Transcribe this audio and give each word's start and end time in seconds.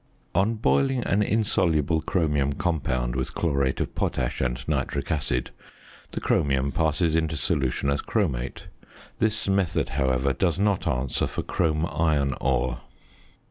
On 0.33 0.55
boiling 0.55 1.03
an 1.03 1.21
insoluble 1.21 2.01
chromium 2.01 2.53
compound 2.53 3.15
with 3.15 3.35
chlorate 3.35 3.79
of 3.79 3.93
potash 3.93 4.41
and 4.41 4.67
nitric 4.67 5.11
acid, 5.11 5.51
the 6.13 6.19
chromium 6.19 6.71
passes 6.71 7.15
into 7.15 7.37
solution 7.37 7.87
as 7.91 8.01
chromate. 8.01 8.65
This 9.19 9.47
method, 9.47 9.89
however, 9.89 10.33
does 10.33 10.57
not 10.57 10.87
answer 10.87 11.27
for 11.27 11.43
chrome 11.43 11.85
iron 11.85 12.33
ore. 12.41 12.81